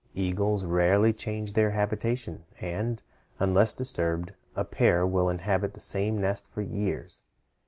Eagles 0.15 0.65
rarely 0.65 1.13
change 1.13 1.53
their 1.53 1.69
habitation, 1.69 2.43
and, 2.59 3.03
unless 3.37 3.71
disturbed, 3.71 4.33
a 4.55 4.65
pair 4.65 5.05
will 5.05 5.29
inhabit 5.29 5.75
the 5.75 5.79
same 5.79 6.19
nest 6.19 6.51
for 6.51 6.61
years. 6.63 7.21